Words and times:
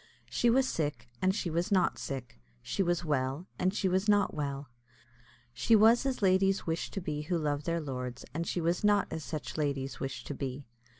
She 0.31 0.49
was 0.49 0.67
sick, 0.67 1.09
and 1.21 1.35
she 1.35 1.51
was 1.51 1.71
not 1.71 1.99
sick; 1.99 2.39
she 2.63 2.81
was 2.81 3.05
well, 3.05 3.45
and 3.59 3.71
she 3.71 3.87
was 3.87 4.09
not 4.09 4.33
well; 4.33 4.67
she 5.53 5.75
was 5.75 6.07
as 6.07 6.23
ladies 6.23 6.65
wish 6.65 6.89
to 6.89 6.99
be 6.99 7.21
who 7.21 7.37
love 7.37 7.65
their 7.65 7.79
lords, 7.79 8.25
and 8.33 8.47
she 8.47 8.61
was 8.61 8.83
not 8.83 9.07
as 9.13 9.23
such 9.23 9.57
ladies 9.57 9.99
wish 9.99 10.23
to 10.23 10.33
be. 10.33 10.65